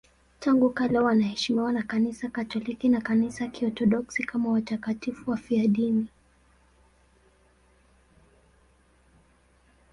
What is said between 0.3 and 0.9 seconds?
Tangu